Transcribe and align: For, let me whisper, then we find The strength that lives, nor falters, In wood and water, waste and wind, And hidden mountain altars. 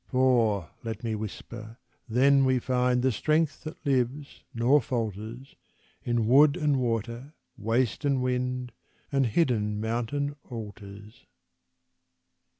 For, 0.07 0.71
let 0.83 1.03
me 1.03 1.13
whisper, 1.13 1.77
then 2.09 2.43
we 2.43 2.57
find 2.57 3.03
The 3.03 3.11
strength 3.11 3.63
that 3.65 3.85
lives, 3.85 4.43
nor 4.51 4.81
falters, 4.81 5.55
In 6.03 6.25
wood 6.25 6.57
and 6.57 6.77
water, 6.77 7.35
waste 7.55 8.03
and 8.03 8.19
wind, 8.19 8.71
And 9.11 9.27
hidden 9.27 9.79
mountain 9.79 10.35
altars. 10.49 11.27